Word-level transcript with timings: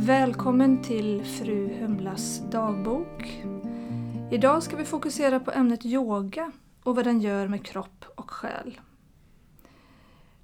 Välkommen 0.00 0.82
till 0.82 1.24
Fru 1.24 1.74
Humlas 1.80 2.42
dagbok. 2.50 3.42
Idag 4.30 4.62
ska 4.62 4.76
vi 4.76 4.84
fokusera 4.84 5.40
på 5.40 5.50
ämnet 5.50 5.86
yoga 5.86 6.52
och 6.82 6.96
vad 6.96 7.04
den 7.04 7.20
gör 7.20 7.48
med 7.48 7.66
kropp 7.66 8.04
och 8.16 8.30
själ. 8.30 8.80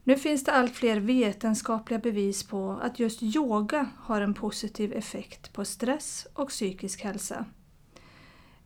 Nu 0.04 0.16
finns 0.16 0.44
det 0.44 0.52
allt 0.52 0.74
fler 0.74 1.00
vetenskapliga 1.00 1.98
bevis 1.98 2.48
på 2.48 2.78
att 2.82 2.98
just 2.98 3.22
yoga 3.22 3.88
har 3.98 4.20
en 4.20 4.34
positiv 4.34 4.92
effekt 4.92 5.52
på 5.52 5.64
stress 5.64 6.26
och 6.34 6.48
psykisk 6.48 7.04
hälsa. 7.04 7.44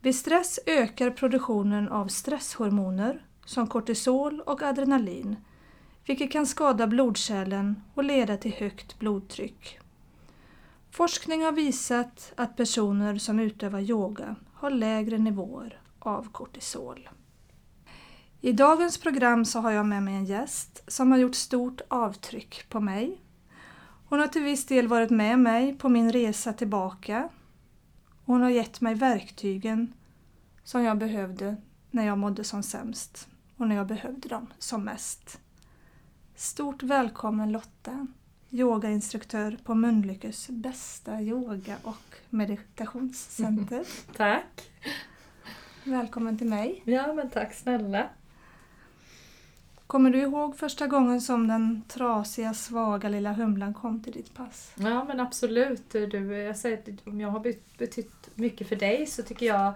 Vid 0.00 0.14
stress 0.14 0.59
ökar 0.66 1.11
produktionen 1.11 1.89
av 1.89 2.07
stresshormoner 2.07 3.27
som 3.45 3.66
kortisol 3.66 4.41
och 4.41 4.62
adrenalin, 4.62 5.36
vilket 6.07 6.32
kan 6.32 6.46
skada 6.46 6.86
blodkärlen 6.86 7.82
och 7.95 8.05
leda 8.05 8.36
till 8.36 8.52
högt 8.52 8.98
blodtryck. 8.98 9.79
Forskning 10.98 11.45
har 11.45 11.52
visat 11.52 12.33
att 12.37 12.57
personer 12.57 13.19
som 13.19 13.38
utövar 13.41 13.80
yoga 13.80 14.37
har 14.55 14.70
lägre 14.70 15.19
nivåer 15.19 15.80
av 15.98 16.33
kortisol. 16.33 17.09
I 18.41 18.52
dagens 18.52 18.98
program 18.98 19.45
så 19.45 19.61
har 19.61 19.71
jag 19.71 19.87
med 19.87 20.02
mig 20.02 20.15
en 20.15 20.24
gäst 20.24 20.84
som 20.87 21.11
har 21.11 21.19
gjort 21.19 21.34
stort 21.34 21.80
avtryck 21.88 22.69
på 22.69 22.80
mig. 22.80 23.21
Hon 24.09 24.21
har 24.21 24.27
till 24.27 24.43
viss 24.43 24.66
del 24.66 24.88
varit 24.88 25.11
med 25.11 25.38
mig 25.38 25.79
på 25.79 25.88
min 25.88 26.12
resa 26.12 26.52
tillbaka. 26.52 27.29
Hon 28.24 28.43
har 28.43 28.51
gett 28.51 28.80
mig 28.80 28.95
verktygen 28.95 29.93
som 30.65 30.83
jag 30.83 30.99
behövde 30.99 31.57
när 31.91 32.07
jag 32.07 32.19
mådde 32.19 32.45
som 32.45 32.62
sämst 32.62 33.29
och 33.57 33.69
när 33.69 33.77
jag 33.77 33.87
behövde 33.87 34.29
dem 34.29 34.46
som 34.59 34.85
mest. 34.85 35.41
Stort 36.35 36.83
välkommen 36.83 37.52
Lotta, 37.52 38.07
yogainstruktör 38.51 39.59
på 39.65 39.75
Mölnlyckes 39.75 40.48
bästa 40.48 41.20
yoga 41.20 41.77
och 41.83 42.15
meditationscenter. 42.30 43.85
Tack! 44.16 44.71
Välkommen 45.85 46.38
till 46.38 46.46
mig. 46.46 46.82
Ja, 46.85 47.13
men 47.15 47.30
tack 47.30 47.55
snälla. 47.55 48.09
Kommer 49.87 50.10
du 50.10 50.18
ihåg 50.18 50.57
första 50.57 50.87
gången 50.87 51.21
som 51.21 51.49
den 51.49 51.82
trasiga, 51.88 52.55
svaga 52.55 53.09
lilla 53.09 53.32
humlan 53.32 53.74
kom 53.74 54.02
till 54.02 54.13
ditt 54.13 54.35
pass? 54.35 54.73
Ja, 54.74 55.05
men 55.05 55.21
absolut. 55.21 55.90
Du, 55.90 56.37
jag 56.37 56.57
säger 56.57 56.96
om 57.05 57.21
jag 57.21 57.29
har 57.29 57.55
betytt 57.79 58.30
mycket 58.35 58.68
för 58.68 58.77
dig 58.77 59.07
så 59.07 59.23
tycker 59.23 59.46
jag 59.46 59.73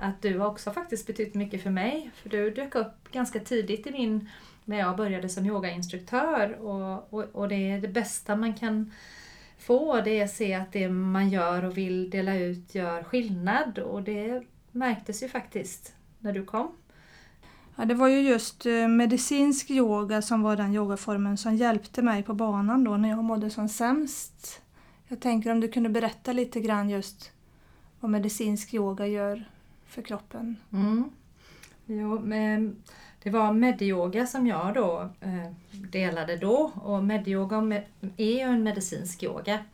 att 0.00 0.22
du 0.22 0.44
också 0.44 0.70
faktiskt 0.70 1.06
betytt 1.06 1.34
mycket 1.34 1.62
för 1.62 1.70
mig. 1.70 2.10
För 2.14 2.28
du 2.28 2.50
dök 2.50 2.74
upp 2.74 3.12
ganska 3.12 3.40
tidigt 3.40 3.86
i 3.86 3.92
min 3.92 4.28
när 4.64 4.78
jag 4.78 4.96
började 4.96 5.28
som 5.28 5.46
yogainstruktör 5.46 6.58
och, 6.60 7.12
och, 7.14 7.24
och 7.32 7.48
det 7.48 7.70
är 7.70 7.80
det 7.80 7.88
bästa 7.88 8.36
man 8.36 8.54
kan 8.54 8.92
få 9.58 10.00
det 10.00 10.20
är 10.20 10.24
att 10.24 10.34
se 10.34 10.54
att 10.54 10.72
det 10.72 10.88
man 10.88 11.28
gör 11.30 11.64
och 11.64 11.76
vill 11.76 12.10
dela 12.10 12.36
ut 12.36 12.74
gör 12.74 13.02
skillnad 13.02 13.78
och 13.78 14.02
det 14.02 14.42
märktes 14.70 15.22
ju 15.22 15.28
faktiskt 15.28 15.94
när 16.18 16.32
du 16.32 16.44
kom. 16.44 16.72
Ja, 17.76 17.84
det 17.84 17.94
var 17.94 18.08
ju 18.08 18.20
just 18.20 18.66
eh, 18.66 18.88
medicinsk 18.88 19.70
yoga 19.70 20.22
som 20.22 20.42
var 20.42 20.56
den 20.56 20.74
yogaformen 20.74 21.36
som 21.36 21.56
hjälpte 21.56 22.02
mig 22.02 22.22
på 22.22 22.34
banan 22.34 22.84
då 22.84 22.96
när 22.96 23.08
jag 23.08 23.24
mådde 23.24 23.50
som 23.50 23.68
sämst. 23.68 24.60
Jag 25.08 25.20
tänker 25.20 25.52
om 25.52 25.60
du 25.60 25.68
kunde 25.68 25.88
berätta 25.88 26.32
lite 26.32 26.60
grann 26.60 26.90
just 26.90 27.32
vad 28.00 28.10
medicinsk 28.10 28.74
yoga 28.74 29.06
gör 29.06 29.44
för 29.86 30.02
kroppen. 30.02 30.56
Mm. 30.72 31.10
Jo, 31.86 32.20
men 32.20 32.82
det 33.22 33.30
var 33.30 33.52
medyoga 33.52 34.26
som 34.26 34.46
jag 34.46 34.74
då 34.74 35.08
eh, 35.20 35.52
delade 35.70 36.36
då 36.36 36.72
och 36.74 37.04
medyoga 37.04 37.82
är 38.16 38.32
ju 38.32 38.40
en 38.40 38.62
medicinsk 38.62 39.22
yoga. 39.22 39.64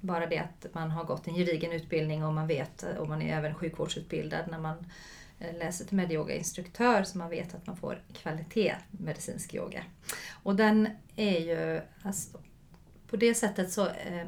Bara 0.00 0.26
det 0.26 0.38
att 0.38 0.74
man 0.74 0.90
har 0.90 1.04
gått 1.04 1.26
en 1.26 1.34
gedigen 1.34 1.72
utbildning 1.72 2.24
och 2.24 2.32
man 2.32 2.46
vet, 2.46 2.82
eh, 2.82 2.96
och 2.96 3.08
man 3.08 3.22
är 3.22 3.36
även 3.36 3.54
sjukvårdsutbildad 3.54 4.44
när 4.50 4.58
man 4.58 4.86
eh, 5.38 5.58
läser 5.58 5.84
till 5.84 5.96
medyogainstruktör 5.96 7.02
så 7.02 7.18
man 7.18 7.30
vet 7.30 7.54
att 7.54 7.66
man 7.66 7.76
får 7.76 8.02
kvalitet 8.12 8.74
medicinsk 8.90 9.54
yoga. 9.54 9.82
Och 10.42 10.56
den 10.56 10.88
är 11.16 11.38
ju, 11.38 11.80
alltså, 12.02 12.38
på 13.10 13.16
det 13.16 13.34
sättet 13.34 13.72
så 13.72 13.86
eh, 13.86 14.20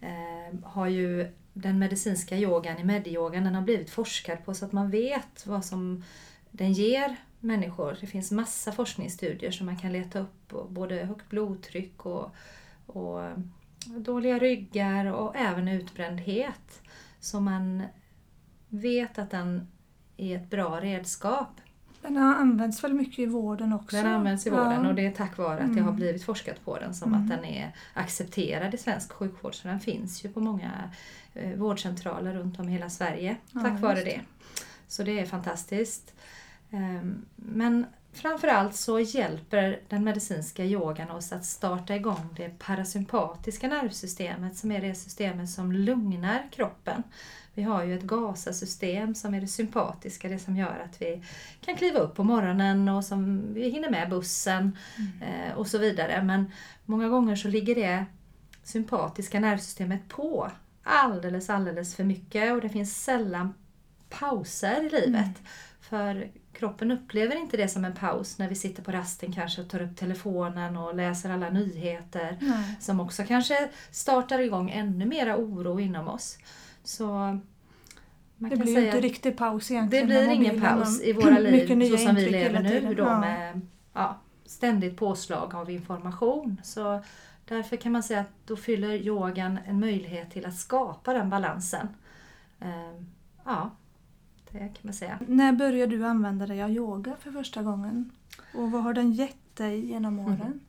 eh, 0.00 0.54
har 0.62 0.86
ju 0.86 1.32
den 1.52 1.78
medicinska 1.78 2.36
yogan 2.36 2.78
i 2.78 2.84
medyogan 2.84 3.44
den 3.44 3.54
har 3.54 3.62
blivit 3.62 3.90
forskad 3.90 4.44
på 4.44 4.54
så 4.54 4.64
att 4.64 4.72
man 4.72 4.90
vet 4.90 5.46
vad 5.46 5.64
som 5.64 6.04
den 6.50 6.72
ger 6.72 7.16
människor. 7.44 7.96
Det 8.00 8.06
finns 8.06 8.30
massa 8.30 8.72
forskningsstudier 8.72 9.50
som 9.50 9.66
man 9.66 9.76
kan 9.76 9.92
leta 9.92 10.18
upp, 10.18 10.68
både 10.68 11.04
högt 11.04 11.28
blodtryck 11.28 12.06
och, 12.06 12.34
och 12.86 13.20
dåliga 13.86 14.38
ryggar 14.38 15.06
och 15.06 15.36
även 15.36 15.68
utbrändhet. 15.68 16.82
Så 17.20 17.40
man 17.40 17.82
vet 18.68 19.18
att 19.18 19.30
den 19.30 19.66
är 20.16 20.36
ett 20.36 20.50
bra 20.50 20.80
redskap. 20.80 21.48
Den 22.02 22.16
har 22.16 22.34
använts 22.34 22.84
väl 22.84 22.94
mycket 22.94 23.18
i 23.18 23.26
vården 23.26 23.72
också? 23.72 23.96
Den 23.96 24.06
används 24.06 24.46
i 24.46 24.50
vården 24.50 24.82
ja. 24.82 24.88
och 24.88 24.94
det 24.94 25.06
är 25.06 25.10
tack 25.10 25.38
vare 25.38 25.54
att 25.54 25.60
mm. 25.60 25.76
det 25.76 25.82
har 25.82 25.92
blivit 25.92 26.24
forskat 26.24 26.64
på 26.64 26.78
den 26.78 26.94
som 26.94 27.14
mm. 27.14 27.22
att 27.22 27.28
den 27.28 27.44
är 27.44 27.76
accepterad 27.94 28.74
i 28.74 28.78
svensk 28.78 29.12
sjukvård. 29.12 29.54
Så 29.54 29.68
den 29.68 29.80
finns 29.80 30.24
ju 30.24 30.28
på 30.32 30.40
många 30.40 30.90
eh, 31.34 31.56
vårdcentraler 31.56 32.34
runt 32.34 32.58
om 32.58 32.68
i 32.68 32.72
hela 32.72 32.90
Sverige 32.90 33.36
tack 33.52 33.72
ja, 33.72 33.88
vare 33.88 34.04
det. 34.04 34.20
Så 34.88 35.02
det 35.02 35.20
är 35.20 35.26
fantastiskt. 35.26 36.14
Ehm, 36.74 37.24
men 37.36 37.86
framförallt 38.12 38.74
så 38.74 39.00
hjälper 39.00 39.80
den 39.88 40.04
medicinska 40.04 40.64
yogan 40.64 41.10
oss 41.10 41.32
att 41.32 41.44
starta 41.44 41.96
igång 41.96 42.28
det 42.36 42.58
parasympatiska 42.58 43.68
nervsystemet 43.68 44.56
som 44.56 44.72
är 44.72 44.80
det 44.80 44.94
systemet 44.94 45.50
som 45.50 45.72
lugnar 45.72 46.48
kroppen. 46.50 47.02
Vi 47.54 47.62
har 47.62 47.84
ju 47.84 47.94
ett 47.94 48.02
GASA-system 48.02 49.14
som 49.14 49.34
är 49.34 49.40
det 49.40 49.46
sympatiska, 49.46 50.28
det 50.28 50.38
som 50.38 50.56
gör 50.56 50.82
att 50.84 51.02
vi 51.02 51.22
kan 51.64 51.76
kliva 51.76 51.98
upp 51.98 52.14
på 52.14 52.24
morgonen 52.24 52.88
och 52.88 53.04
som 53.04 53.54
vi 53.54 53.70
hinner 53.70 53.90
med 53.90 54.10
bussen 54.10 54.78
mm. 54.98 55.22
Eh, 55.22 55.54
och 55.54 55.66
så 55.66 55.78
vidare. 55.78 56.22
Men 56.22 56.52
många 56.84 57.08
gånger 57.08 57.36
så 57.36 57.48
ligger 57.48 57.74
det 57.74 58.04
sympatiska 58.62 59.40
nervsystemet 59.40 60.08
på 60.08 60.50
alldeles, 60.82 61.50
alldeles 61.50 61.96
för 61.96 62.04
mycket 62.04 62.52
och 62.52 62.60
det 62.60 62.68
finns 62.68 63.04
sällan 63.04 63.54
pauser 64.08 64.86
i 64.86 64.90
livet. 64.90 65.14
Mm. 65.14 65.44
För 65.80 66.30
kroppen 66.64 66.90
upplever 66.90 67.36
inte 67.36 67.56
det 67.56 67.68
som 67.68 67.84
en 67.84 67.94
paus 67.94 68.38
när 68.38 68.48
vi 68.48 68.54
sitter 68.54 68.82
på 68.82 68.92
rasten 68.92 69.32
kanske 69.32 69.62
och 69.62 69.68
tar 69.68 69.82
upp 69.82 69.96
telefonen 69.96 70.76
och 70.76 70.94
läser 70.94 71.30
alla 71.30 71.50
nyheter. 71.50 72.38
Nej. 72.40 72.76
Som 72.80 73.00
också 73.00 73.24
kanske 73.24 73.68
startar 73.90 74.38
igång 74.38 74.70
ännu 74.70 75.04
mera 75.04 75.36
oro 75.36 75.80
inom 75.80 76.08
oss. 76.08 76.38
Så 76.84 77.06
man 78.36 78.50
det 78.50 78.56
blir 78.56 78.78
ju 78.78 78.86
inte 78.86 79.00
riktigt 79.00 79.36
paus 79.36 79.70
egentligen. 79.70 80.08
Det 80.08 80.14
blir 80.14 80.34
ingen 80.34 80.60
paus 80.60 81.02
i 81.02 81.12
våra 81.12 81.38
liv 81.38 81.90
så 81.90 81.98
som 81.98 82.14
vi 82.14 82.30
lever 82.30 82.62
nu 82.62 82.94
då 82.94 83.02
ja. 83.02 83.20
med 83.20 83.60
ja, 83.92 84.20
ständigt 84.46 84.96
påslag 84.96 85.54
av 85.54 85.70
information. 85.70 86.60
Så 86.64 87.02
därför 87.48 87.76
kan 87.76 87.92
man 87.92 88.02
säga 88.02 88.20
att 88.20 88.32
då 88.46 88.56
fyller 88.56 88.92
yogan 88.92 89.58
en 89.66 89.80
möjlighet 89.80 90.30
till 90.30 90.46
att 90.46 90.56
skapa 90.56 91.12
den 91.12 91.30
balansen. 91.30 91.88
Ehm, 92.60 93.10
ja, 93.44 93.70
kan 94.58 94.82
man 94.82 94.94
säga. 94.94 95.18
När 95.26 95.52
började 95.52 95.96
du 95.96 96.06
använda 96.06 96.46
dig 96.46 96.62
av 96.62 96.70
yoga 96.70 97.16
för 97.20 97.30
första 97.30 97.62
gången? 97.62 98.10
Och 98.54 98.70
vad 98.70 98.82
har 98.82 98.94
den 98.94 99.12
gett 99.12 99.56
dig 99.56 99.86
genom 99.86 100.18
åren? 100.18 100.40
Mm. 100.40 100.60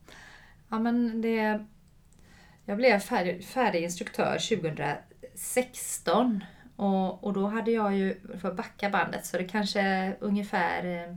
Ja, 0.69 0.79
men 0.79 1.21
det, 1.21 1.65
jag 2.65 2.77
blev 2.77 2.99
färdig, 2.99 3.45
färdig 3.45 3.83
instruktör 3.83 4.37
2016 5.35 6.43
och, 6.75 7.23
och 7.23 7.33
då 7.33 7.47
hade 7.47 7.71
jag 7.71 7.95
ju, 7.95 8.19
för 8.39 8.49
att 8.49 8.57
backa 8.57 8.89
bandet, 8.89 9.25
så 9.25 9.37
det 9.37 9.43
kanske 9.43 10.15
ungefär 10.19 11.07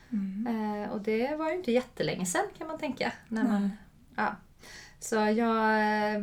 Mm. 0.10 0.48
Eh, 0.48 0.90
och 0.90 1.02
det 1.02 1.36
var 1.36 1.50
ju 1.50 1.56
inte 1.56 1.72
jättelänge 1.72 2.26
sedan 2.26 2.46
kan 2.58 2.68
man 2.68 2.80
tänka. 2.80 3.14
När 3.28 3.44
man, 3.44 3.72
ja. 4.16 4.36
Så 5.00 5.16
jag, 5.16 5.80
eh, 6.16 6.22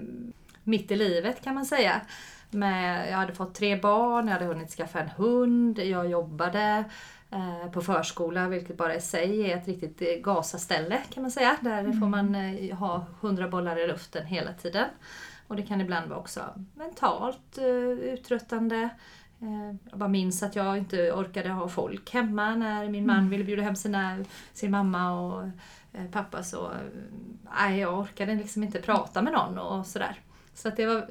mitt 0.65 0.91
i 0.91 0.97
livet 0.97 1.45
kan 1.45 1.55
man 1.55 1.67
säga. 1.67 2.01
Med, 2.51 3.11
jag 3.11 3.17
hade 3.17 3.35
fått 3.35 3.55
tre 3.55 3.77
barn, 3.77 4.27
jag 4.27 4.33
hade 4.33 4.45
hunnit 4.45 4.71
skaffa 4.71 5.01
en 5.01 5.09
hund, 5.09 5.79
jag 5.79 6.11
jobbade 6.11 6.85
eh, 7.31 7.71
på 7.73 7.81
förskola, 7.81 8.49
vilket 8.49 8.77
bara 8.77 8.95
i 8.95 9.01
sig 9.01 9.51
är 9.51 9.57
ett 9.57 9.69
riktigt 9.69 10.03
eh, 10.03 10.23
gasaställe 10.23 11.01
kan 11.11 11.23
man 11.23 11.31
säga. 11.31 11.57
Där 11.61 11.81
mm. 11.81 12.01
får 12.01 12.07
man 12.07 12.35
ha 12.73 13.07
hundra 13.21 13.49
bollar 13.49 13.79
i 13.79 13.87
luften 13.87 14.27
hela 14.27 14.53
tiden. 14.53 14.89
Och 15.47 15.57
det 15.57 15.63
kan 15.63 15.81
ibland 15.81 16.09
vara 16.09 16.19
också 16.19 16.41
mentalt 16.75 17.59
uttröttande. 18.03 18.89
Jag 19.91 19.99
bara 19.99 20.09
minns 20.09 20.43
att 20.43 20.57
jag 20.57 20.79
inte 20.79 21.13
orkade 21.13 21.49
ha 21.49 21.69
folk 21.69 22.11
hemma 22.11 22.55
när 22.55 22.89
min 22.89 23.07
man 23.07 23.19
mm. 23.19 23.31
ville 23.31 23.45
bjuda 23.45 23.63
hem 23.63 23.77
sina, 23.77 24.25
sin 24.53 24.71
mamma 24.71 25.21
och 25.21 25.43
Eh, 25.45 25.84
pappa 26.13 26.43
så 26.43 26.71
nej, 27.59 27.79
jag 27.79 27.99
orkade 27.99 28.35
liksom 28.35 28.63
inte 28.63 28.81
prata 28.81 29.23
med 29.23 29.33
någon 29.33 29.59
och 29.59 29.87
sådär. 29.87 30.21
Så 30.55 30.69
att 30.69 30.77
det 30.77 30.87
var... 30.87 31.09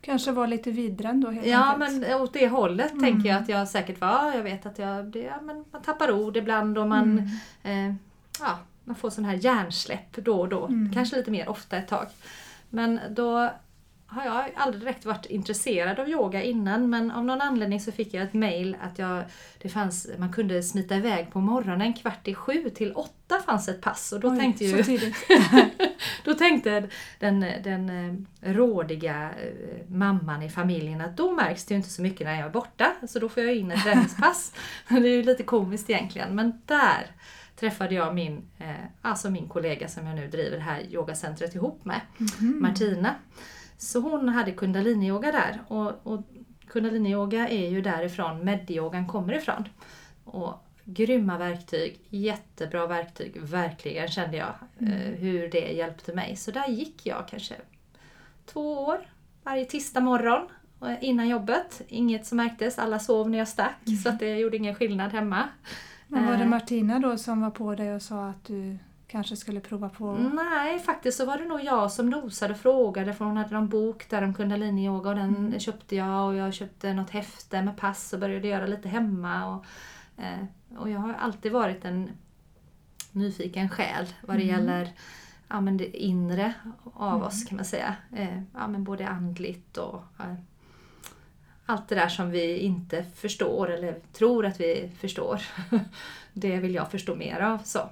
Kanske 0.00 0.32
var 0.32 0.46
lite 0.46 0.70
vidren 0.70 1.20
då 1.20 1.30
helt 1.30 1.46
Ja, 1.46 1.72
enkelt. 1.72 2.00
men 2.00 2.20
åt 2.20 2.32
det 2.32 2.48
hållet 2.48 2.92
mm. 2.92 3.04
tänker 3.04 3.28
jag 3.28 3.42
att 3.42 3.48
jag 3.48 3.68
säkert 3.68 4.00
var. 4.00 4.32
Jag 4.34 4.42
vet 4.42 4.66
att 4.66 4.78
jag, 4.78 5.04
det, 5.04 5.18
ja, 5.18 5.40
men 5.42 5.64
man 5.70 5.82
tappar 5.82 6.12
ord 6.12 6.36
ibland 6.36 6.78
och 6.78 6.88
man... 6.88 7.30
Mm. 7.62 7.88
Eh, 7.90 7.94
ja, 8.40 8.58
man 8.84 8.96
får 8.96 9.10
sån 9.10 9.24
här 9.24 9.34
hjärnsläpp 9.34 10.16
då 10.16 10.40
och 10.40 10.48
då. 10.48 10.66
Mm. 10.66 10.92
Kanske 10.92 11.16
lite 11.16 11.30
mer 11.30 11.48
ofta 11.48 11.76
ett 11.76 11.88
tag. 11.88 12.06
Men 12.70 13.00
då 13.10 13.50
har 14.06 14.24
jag 14.24 14.50
aldrig 14.56 14.82
direkt 14.82 15.04
varit 15.04 15.26
intresserad 15.26 16.00
av 16.00 16.08
yoga 16.08 16.42
innan 16.42 16.90
men 16.90 17.10
av 17.10 17.24
någon 17.24 17.40
anledning 17.40 17.80
så 17.80 17.92
fick 17.92 18.14
jag 18.14 18.22
ett 18.22 18.34
mail 18.34 18.76
att 18.80 18.98
jag, 18.98 19.24
det 19.62 19.68
fanns, 19.68 20.08
man 20.18 20.32
kunde 20.32 20.62
smita 20.62 20.96
iväg 20.96 21.30
på 21.32 21.40
morgonen 21.40 21.92
kvart 21.94 22.28
i 22.28 22.34
sju 22.34 22.70
till 22.70 22.92
åtta 22.92 23.40
fanns 23.46 23.68
ett 23.68 23.80
pass 23.80 24.12
och 24.12 24.20
då 24.20 24.30
Oj, 24.30 24.38
tänkte 24.38 24.64
ju 24.64 24.82
då 26.24 26.34
tänkte 26.34 26.88
den, 27.18 27.40
den 27.40 27.90
eh, 27.90 28.52
rådiga 28.52 29.30
eh, 29.30 29.88
mamman 29.88 30.42
i 30.42 30.50
familjen 30.50 31.00
att 31.00 31.16
då 31.16 31.32
märks 31.32 31.64
det 31.64 31.74
ju 31.74 31.76
inte 31.76 31.90
så 31.90 32.02
mycket 32.02 32.26
när 32.26 32.34
jag 32.34 32.46
är 32.46 32.50
borta 32.50 32.92
så 33.08 33.18
då 33.18 33.28
får 33.28 33.42
jag 33.42 33.56
in 33.56 33.70
ett 33.70 33.82
träningspass. 33.84 34.52
det 34.88 34.94
är 34.94 35.16
ju 35.16 35.22
lite 35.22 35.42
komiskt 35.42 35.90
egentligen 35.90 36.34
men 36.34 36.62
där 36.66 37.06
träffade 37.56 37.94
jag 37.94 38.14
min, 38.14 38.42
eh, 38.58 38.74
alltså 39.02 39.30
min 39.30 39.48
kollega 39.48 39.88
som 39.88 40.06
jag 40.06 40.16
nu 40.16 40.28
driver 40.28 40.56
det 40.56 40.62
här 40.62 40.82
yogacentret 40.90 41.54
ihop 41.54 41.84
med, 41.84 42.00
Mhm. 42.18 42.62
Martina. 42.62 43.14
Så 43.78 44.00
hon 44.00 44.28
hade 44.28 44.52
kundaliniyoga 44.52 45.32
där 45.32 45.62
och, 45.68 45.92
och 46.02 46.20
kundaliniyoga 46.68 47.48
är 47.48 47.70
ju 47.70 47.82
därifrån 47.82 48.44
medyogan 48.44 49.08
kommer 49.08 49.32
ifrån. 49.32 49.68
Och 50.24 50.54
grymma 50.84 51.38
verktyg, 51.38 52.00
jättebra 52.08 52.86
verktyg, 52.86 53.40
verkligen 53.40 54.08
kände 54.08 54.36
jag 54.36 54.54
eh, 54.78 55.14
hur 55.18 55.48
det 55.48 55.72
hjälpte 55.72 56.12
mig. 56.12 56.36
Så 56.36 56.50
där 56.50 56.68
gick 56.68 57.06
jag 57.06 57.28
kanske 57.28 57.54
två 58.46 58.72
år 58.72 58.98
varje 59.42 59.64
tisdag 59.64 60.00
morgon 60.00 60.48
eh, 60.82 61.04
innan 61.04 61.28
jobbet. 61.28 61.82
Inget 61.88 62.26
som 62.26 62.36
märktes, 62.36 62.78
alla 62.78 62.98
sov 62.98 63.30
när 63.30 63.38
jag 63.38 63.48
stack 63.48 63.76
så 64.02 64.08
att 64.08 64.18
det 64.18 64.36
gjorde 64.36 64.56
ingen 64.56 64.74
skillnad 64.74 65.12
hemma. 65.12 65.48
Men 66.08 66.26
var 66.26 66.36
det 66.36 66.42
Eh. 66.42 66.48
Martina 66.48 66.98
då 66.98 67.18
som 67.18 67.40
var 67.40 67.50
på 67.50 67.74
dig 67.74 67.94
och 67.94 68.02
sa 68.02 68.28
att 68.28 68.44
du 68.44 68.78
kanske 69.14 69.36
skulle 69.36 69.60
prova 69.60 69.88
på... 69.88 70.12
Nej, 70.14 70.78
faktiskt 70.78 71.18
så 71.18 71.26
var 71.26 71.38
det 71.38 71.44
nog 71.44 71.64
jag 71.64 71.92
som 71.92 72.10
nosade 72.10 72.54
och 72.54 72.60
frågade 72.60 73.14
för 73.14 73.24
hon 73.24 73.36
hade 73.36 73.54
någon 73.54 73.68
bok 73.68 74.10
där 74.10 74.22
om 74.22 74.34
kundaliniyoga 74.34 75.10
och 75.10 75.16
den 75.16 75.60
köpte 75.60 75.96
jag 75.96 76.26
och 76.26 76.34
jag 76.34 76.54
köpte 76.54 76.92
något 76.92 77.10
häfte 77.10 77.62
med 77.62 77.76
pass 77.76 78.12
och 78.12 78.20
började 78.20 78.48
göra 78.48 78.66
lite 78.66 78.88
hemma. 78.88 79.54
Och, 79.54 79.64
eh, 80.22 80.78
och 80.78 80.90
jag 80.90 80.98
har 80.98 81.14
alltid 81.14 81.52
varit 81.52 81.84
en 81.84 82.10
nyfiken 83.12 83.68
själ 83.68 84.06
vad 84.20 84.36
det 84.36 84.44
gäller 84.44 84.92
ja, 85.48 85.60
men 85.60 85.76
det 85.76 85.96
inre 85.96 86.54
av 86.94 87.22
oss 87.22 87.44
kan 87.44 87.56
man 87.56 87.64
säga. 87.64 87.96
Eh, 88.16 88.42
ja, 88.54 88.68
men 88.68 88.84
både 88.84 89.08
andligt 89.08 89.76
och 89.76 90.02
eh, 90.18 90.34
allt 91.66 91.88
det 91.88 91.94
där 91.94 92.08
som 92.08 92.30
vi 92.30 92.58
inte 92.58 93.04
förstår 93.14 93.70
eller 93.70 94.00
tror 94.12 94.46
att 94.46 94.60
vi 94.60 94.90
förstår. 95.00 95.42
det 96.32 96.60
vill 96.60 96.74
jag 96.74 96.90
förstå 96.90 97.14
mer 97.14 97.40
av. 97.40 97.58
Så. 97.58 97.88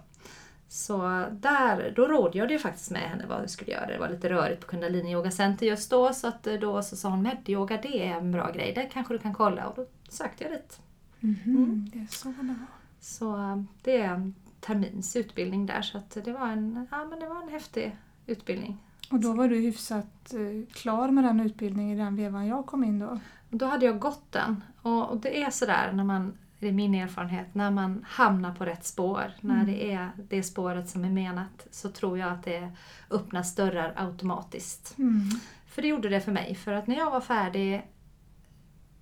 Så 0.73 1.27
där, 1.33 1.93
då 1.97 2.07
rådgjorde 2.07 2.53
jag 2.53 2.63
faktiskt 2.63 2.91
med 2.91 3.01
henne 3.01 3.27
vad 3.27 3.43
vi 3.43 3.49
skulle 3.49 3.73
göra. 3.73 3.87
Det 3.87 3.99
var 3.99 4.09
lite 4.09 4.29
rörigt 4.29 4.61
på 4.61 4.67
Kundalini 4.67 5.13
Yoga 5.13 5.31
Center 5.31 5.67
just 5.67 5.91
då 5.91 6.13
så 6.13 6.29
att 6.29 6.47
eh, 6.47 6.55
då 6.55 6.83
så 6.83 6.97
sa 6.97 7.09
hon 7.09 7.23
medyoga 7.23 7.79
det 7.83 8.09
är 8.09 8.17
en 8.17 8.33
bra 8.33 8.51
grej, 8.51 8.73
det 8.75 8.83
kanske 8.93 9.15
du 9.15 9.19
kan 9.19 9.35
kolla 9.35 9.67
och 9.69 9.77
då 9.77 9.87
sökte 10.09 10.45
jag 10.45 10.53
dit. 10.53 10.81
Mhm, 11.21 11.91
Det 11.93 11.99
är 11.99 12.07
så 12.07 12.29
det 12.29 12.35
var. 12.43 12.57
Så 13.01 13.37
eh, 13.37 13.63
det 13.83 14.01
är 14.01 14.09
en 14.15 14.35
termins 14.61 15.17
utbildning 15.17 15.67
där 15.67 15.83
så 15.83 15.99
att 15.99 16.11
det 16.25 16.33
var 16.33 16.49
en, 16.49 16.87
ja, 16.91 17.05
men 17.05 17.21
det 17.21 17.27
var 17.29 17.43
en 17.43 17.49
häftig 17.49 17.97
utbildning. 18.27 18.79
Och 19.11 19.21
då 19.21 19.33
var 19.33 19.49
du 19.49 19.57
hyfsat 19.57 20.35
eh, 20.35 20.75
klar 20.75 21.09
med 21.09 21.25
den 21.25 21.41
utbildningen 21.41 21.99
i 21.99 22.03
den 22.03 22.17
vevan 22.17 22.47
jag 22.47 22.67
kom 22.67 22.85
in 22.85 22.99
då? 22.99 23.21
Då 23.51 23.67
hade 23.67 23.87
jag 23.87 23.99
gått 23.99 24.33
den 24.33 24.65
och, 24.83 25.11
och 25.11 25.17
det 25.17 25.43
är 25.43 25.51
sådär 25.51 25.93
när 25.93 26.05
man, 26.05 26.33
det 26.63 26.69
är 26.69 26.73
min 26.73 26.95
erfarenhet, 26.95 27.55
när 27.55 27.71
man 27.71 28.05
hamnar 28.09 28.55
på 28.55 28.65
rätt 28.65 28.85
spår, 28.85 29.33
när 29.41 29.65
det 29.65 29.93
är 29.93 30.11
det 30.17 30.43
spåret 30.43 30.89
som 30.89 31.05
är 31.05 31.11
menat 31.11 31.67
så 31.71 31.89
tror 31.89 32.19
jag 32.19 32.33
att 32.33 32.45
det 32.45 32.73
öppnas 33.11 33.55
dörrar 33.55 33.93
automatiskt. 33.97 34.99
Mm. 34.99 35.31
För 35.67 35.83
det 35.83 35.89
gjorde 35.89 36.09
det 36.09 36.21
för 36.21 36.33
mig. 36.33 36.55
För 36.55 36.73
att 36.73 36.87
när 36.87 36.97
jag 36.97 37.11
var 37.11 37.21
färdig 37.21 37.87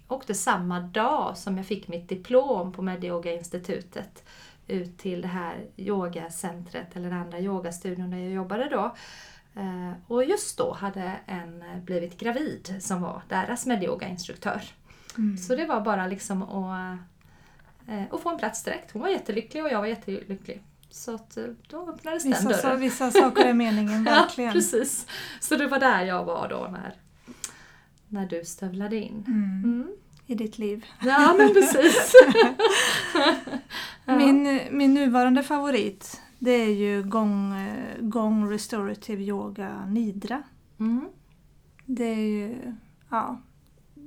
åkte 0.09 0.35
samma 0.35 0.81
dag 0.81 1.37
som 1.37 1.57
jag 1.57 1.67
fick 1.67 1.89
mitt 1.89 2.09
diplom 2.09 2.73
på 2.73 2.83
Medyoga-institutet 2.83 4.25
ut 4.67 4.99
till 4.99 5.23
det 5.23 5.29
här 5.29 5.67
yogacentret, 5.77 6.97
eller 6.97 7.11
den 7.11 7.19
andra 7.19 7.41
yogastudion 7.41 8.11
där 8.11 8.19
jag 8.19 8.33
jobbade 8.33 8.69
då. 8.69 8.95
Eh, 9.61 9.93
Och 10.07 10.25
just 10.25 10.59
då 10.59 10.73
hade 10.73 11.13
en 11.27 11.65
blivit 11.85 12.19
gravid 12.21 12.77
som 12.81 13.03
var 13.03 13.23
deras 13.29 13.67
medyoga-instruktör. 13.67 14.63
Mm. 15.19 15.37
Så 15.37 15.57
det 15.57 15.67
var 15.67 15.81
bara 15.81 16.07
liksom 16.07 16.43
att, 16.43 16.99
eh, 17.91 18.03
att 18.11 18.21
få 18.21 18.31
en 18.31 18.39
plats 18.39 18.63
direkt. 18.65 18.91
Hon 18.93 19.03
var 19.03 19.09
jättelycklig 19.09 19.65
och 19.65 19.71
jag 19.71 19.79
var 19.79 19.87
jättelycklig. 19.87 20.63
Så 20.91 21.15
att 21.15 21.37
eh, 21.37 21.45
då 21.69 21.89
öppnades 21.89 22.23
den 22.23 22.33
Vissa, 22.33 22.45
dörren. 22.49 22.61
sa, 22.61 22.75
vissa 22.75 23.11
saker 23.11 23.45
är 23.45 23.55
meningen, 23.55 24.05
Ja, 24.09 24.13
verkligen. 24.13 24.53
precis. 24.53 25.07
Så 25.41 25.57
det 25.57 25.67
var 25.67 25.79
där 25.81 26.05
jag 26.05 26.25
var 26.25 26.49
då 26.49 26.69
när, 26.73 26.95
när 28.09 28.27
du 28.27 28.45
stövlade 28.45 28.97
in. 28.97 29.25
Mm. 29.29 29.65
Mm. 29.65 29.89
I 30.27 30.35
ditt 30.35 30.59
liv. 30.59 30.85
Ja, 31.03 31.35
men 31.39 31.55
precis. 31.55 32.13
Ja. 34.05 34.17
Min, 34.17 34.61
min 34.71 34.95
nuvarande 34.95 35.43
favorit 35.43 36.21
det 36.39 36.51
är 36.51 36.71
ju 36.75 37.03
Gong, 37.03 37.53
eh, 37.61 37.97
Gong 38.01 38.51
Restorative 38.53 39.23
Yoga 39.23 39.87
Nidra. 39.87 40.43
Mm. 40.81 41.09
Det 41.87 42.05
är 42.05 42.17
ju, 42.29 42.57
ja, 43.11 43.41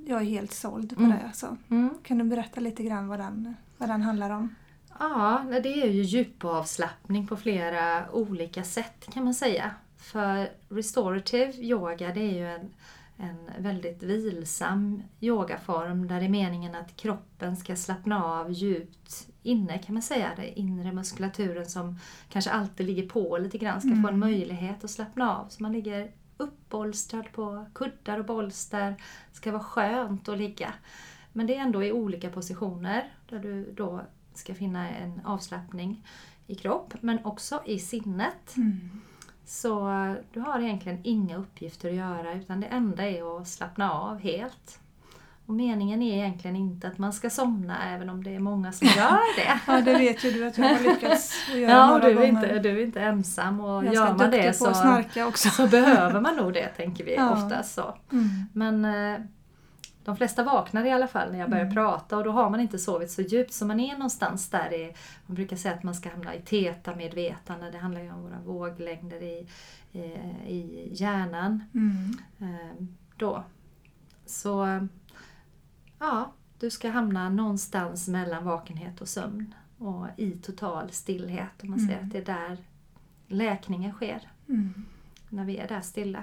jag 0.06 0.20
är 0.20 0.24
helt 0.24 0.52
såld 0.52 0.96
på 0.96 1.02
Mm. 1.02 1.16
det 1.18 1.24
alltså. 1.26 1.56
Mm. 1.70 1.90
Kan 2.02 2.18
du 2.18 2.24
berätta 2.24 2.60
lite 2.60 2.82
grann 2.82 3.08
vad 3.08 3.18
den, 3.20 3.54
vad 3.78 3.88
den 3.88 4.02
handlar 4.02 4.30
om? 4.30 4.54
Ja, 4.98 5.44
det 5.62 5.82
är 5.82 5.90
ju 5.90 6.02
djupavslappning 6.02 7.26
på 7.26 7.36
flera 7.36 8.10
olika 8.10 8.64
sätt 8.64 9.06
kan 9.12 9.24
man 9.24 9.34
säga. 9.34 9.70
För 9.96 10.48
restorative 10.68 11.52
yoga 11.52 12.12
det 12.14 12.20
är 12.20 12.34
ju 12.34 12.46
en, 12.46 12.70
en 13.16 13.50
väldigt 13.58 14.02
vilsam 14.02 15.02
yogaform 15.20 16.08
där 16.08 16.20
det 16.20 16.26
är 16.26 16.30
meningen 16.30 16.74
att 16.74 16.96
kroppen 16.96 17.56
ska 17.56 17.76
slappna 17.76 18.24
av 18.24 18.52
djupt 18.52 19.28
inne 19.42 19.78
kan 19.78 19.94
man 19.94 20.02
säga. 20.02 20.30
Den 20.36 20.44
inre 20.44 20.92
muskulaturen 20.92 21.66
som 21.66 21.98
kanske 22.28 22.50
alltid 22.50 22.86
ligger 22.86 23.08
på 23.08 23.38
lite 23.38 23.58
grann 23.58 23.80
ska 23.80 24.02
få 24.02 24.08
en 24.08 24.18
möjlighet 24.18 24.84
att 24.84 24.90
slappna 24.90 25.36
av. 25.36 25.48
Så 25.48 25.62
man 25.62 25.72
ligger 25.72 26.10
uppbolstrad 26.36 27.32
på 27.32 27.66
kuddar 27.74 28.18
och 28.18 28.24
bolster. 28.24 28.90
Det 29.30 29.36
ska 29.36 29.52
vara 29.52 29.62
skönt 29.62 30.28
att 30.28 30.38
ligga. 30.38 30.74
Men 31.36 31.46
det 31.46 31.56
är 31.56 31.60
ändå 31.60 31.84
i 31.84 31.92
olika 31.92 32.30
positioner 32.30 33.04
där 33.30 33.38
du 33.38 33.72
då 33.76 34.00
ska 34.34 34.54
finna 34.54 34.88
en 34.90 35.20
avslappning 35.24 36.06
i 36.46 36.54
kropp 36.54 36.94
men 37.00 37.24
också 37.24 37.62
i 37.66 37.78
sinnet. 37.78 38.54
Så 39.46 39.88
eh, 39.90 40.12
du 40.32 40.40
har 40.40 40.60
egentligen 40.60 40.98
inga 41.02 41.36
uppgifter 41.36 41.88
att 41.88 41.94
göra 41.94 42.32
utan 42.34 42.60
det 42.60 42.66
enda 42.66 43.02
är 43.08 43.40
att 43.40 43.48
slappna 43.48 43.92
av 43.92 44.18
helt. 44.20 44.78
Och 45.46 45.54
meningen 45.54 46.02
är 46.02 46.14
egentligen 46.16 46.56
inte 46.56 46.88
att 46.88 46.98
man 46.98 47.12
ska 47.12 47.30
somna 47.30 47.94
även 47.94 48.08
om 48.10 48.24
det 48.24 48.34
är 48.34 48.38
många 48.40 48.72
som 48.72 48.86
gör 48.96 49.36
det. 49.36 49.60
Ja, 49.66 49.80
det 49.80 49.98
vet 49.98 50.24
ju 50.24 50.30
du 50.30 50.46
att 50.46 50.58
jag 50.58 50.68
har 50.68 50.80
lyckats 50.94 51.48
att 51.52 51.58
göra 51.58 51.70
Ja, 51.72 51.86
några 51.86 52.04
du 52.04 52.10
är, 52.10 52.14
gånger. 52.14 52.28
inte, 52.28 52.58
du 52.58 52.80
är 52.80 52.84
inte 52.86 53.00
ensam 53.00 53.60
och 53.60 53.84
gör 53.84 54.14
man 54.14 54.30
det 54.30 54.52
så, 54.52 54.74
så 55.36 55.66
behöver 55.68 56.20
man 56.20 56.36
nog 56.36 56.52
det 56.52 56.68
tänker 56.68 57.04
vi 57.04 57.14
Ja. 57.16 57.32
oftast. 57.44 57.74
Så. 57.74 57.94
Mm. 58.12 58.28
Men 58.52 58.84
eh, 58.84 59.20
de 60.04 60.16
flesta 60.16 60.44
vaknar 60.44 60.84
i 60.84 60.90
alla 60.90 61.06
fall 61.08 61.32
när 61.32 61.38
jag 61.38 61.50
börjar 61.50 61.64
Mm. 61.64 61.74
prata 61.74 62.16
och 62.16 62.24
då 62.24 62.30
har 62.30 62.50
man 62.50 62.60
inte 62.60 62.78
sovit 62.78 63.10
så 63.10 63.22
djupt 63.22 63.52
så 63.52 63.66
man 63.66 63.80
är 63.80 63.92
någonstans 63.92 64.50
där 64.50 64.72
i, 64.72 64.94
man 65.26 65.34
brukar 65.34 65.56
säga 65.56 65.74
att 65.74 65.82
man 65.82 65.94
ska 65.94 66.10
hamna 66.10 66.34
i 66.34 66.40
teta-medvetande, 66.42 67.70
det 67.70 67.78
handlar 67.78 68.00
ju 68.02 68.12
om 68.12 68.22
våra 68.22 68.40
våglängder 68.40 69.22
i, 69.22 69.46
i, 69.92 69.98
i 70.46 70.88
hjärnan. 70.92 71.64
Mm. 71.74 72.18
Eh, 72.38 72.84
då. 73.16 73.44
Så 74.26 74.86
ja, 75.98 76.32
du 76.58 76.70
ska 76.70 76.90
hamna 76.90 77.28
någonstans 77.28 78.08
mellan 78.08 78.44
vakenhet 78.44 79.00
och 79.00 79.08
sömn 79.08 79.54
och 79.78 80.06
i 80.16 80.30
total 80.30 80.90
stillhet. 80.90 81.62
Om 81.62 81.70
man 81.70 81.78
säger 81.80 81.92
Mm. 81.98 82.06
att 82.06 82.12
det 82.12 82.18
är 82.18 82.24
där 82.48 82.56
läkningen 83.28 83.92
sker 83.92 84.28
Mm. 84.48 84.84
när 85.28 85.44
vi 85.44 85.56
är 85.56 85.68
där 85.68 85.80
stilla. 85.80 86.22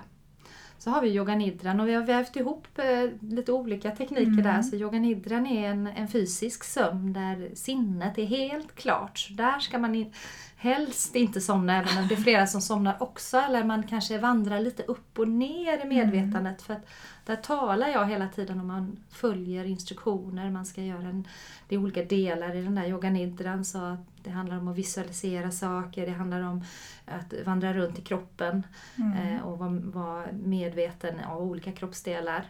Så 0.83 0.89
har 0.89 1.01
vi 1.01 1.09
yoganidran 1.15 1.79
och 1.79 1.87
vi 1.87 1.93
har 1.93 2.03
vävt 2.03 2.35
ihop 2.35 2.67
eh, 2.79 3.09
lite 3.29 3.51
olika 3.51 3.91
tekniker 3.91 4.23
Mm. 4.31 4.43
där. 4.43 4.61
Så 4.61 4.75
yoganidran 4.75 5.47
är 5.47 5.69
en, 5.69 5.87
en 5.87 6.07
fysisk 6.07 6.63
sömn 6.63 7.13
där 7.13 7.49
sinnet 7.55 8.17
är 8.17 8.25
helt 8.25 8.75
klart. 8.75 9.17
Så 9.19 9.33
där 9.33 9.59
ska 9.59 9.79
man 9.79 9.95
in, 9.95 10.13
helst 10.61 11.15
inte 11.15 11.41
somna 11.41 11.77
även 11.77 11.97
om 11.97 12.07
det 12.07 12.13
är 12.15 12.21
flera 12.21 12.47
som 12.47 12.61
somnar 12.61 13.03
också. 13.03 13.37
Eller 13.37 13.63
man 13.63 13.83
kanske 13.83 14.17
vandrar 14.17 14.59
lite 14.59 14.83
upp 14.83 15.19
och 15.19 15.27
ner 15.27 15.85
i 15.85 15.87
medvetandet. 15.87 16.61
För 16.61 16.73
att 16.73 16.85
där 17.25 17.35
talar 17.35 17.87
jag 17.87 18.07
hela 18.09 18.27
tiden 18.27 18.59
om 18.59 18.67
man 18.67 18.97
följer 19.09 19.65
instruktioner. 19.65 20.51
Man 20.51 20.65
ska 20.65 20.81
göra 20.81 21.07
en, 21.07 21.27
det 21.67 21.75
är 21.75 21.79
olika 21.79 22.03
delar 22.05 22.55
i 22.55 22.61
den 22.63 22.75
där 22.75 22.85
yoganidran. 22.87 23.65
Så 23.65 23.77
att 23.77 23.99
det 24.23 24.29
handlar 24.29 24.57
om 24.57 24.67
att 24.67 24.75
visualisera 24.77 25.51
saker. 25.51 26.05
Det 26.05 26.11
handlar 26.11 26.41
om 26.41 26.63
att 27.05 27.33
vandra 27.45 27.73
runt 27.73 27.99
i 27.99 28.01
kroppen 28.01 28.63
Mm. 28.97 29.17
eh, 29.35 29.41
och 29.41 29.57
vara, 29.59 29.69
vara 29.69 30.25
medveten 30.31 31.19
av 31.19 31.41
olika 31.41 31.71
kroppsdelar. 31.71 32.45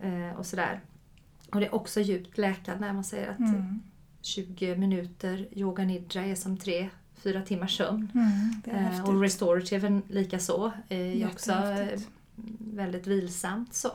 Eh, 0.00 0.38
och 0.38 0.46
sådär. 0.46 0.80
Och 1.52 1.60
det 1.60 1.66
är 1.66 1.74
också 1.74 2.00
djupt 2.00 2.38
läkande. 2.38 2.92
Man 2.92 3.04
säger 3.04 3.30
att 3.30 3.38
Mm. 3.38 3.82
20 4.22 4.76
minuter 4.76 5.48
yoga 5.52 5.84
nidra 5.84 6.22
är 6.22 6.34
som 6.34 6.56
tre 6.56 6.88
fyra 7.18 7.42
timmars 7.42 7.76
sömn. 7.76 8.10
Mm, 8.14 8.48
Eh, 8.64 9.08
och 9.08 9.20
restorative 9.20 10.00
likaså 10.08 10.72
är 10.88 11.26
också 11.26 11.52
eh, 11.52 12.00
väldigt 12.58 13.06
vilsamt. 13.06 13.74
Så. 13.74 13.90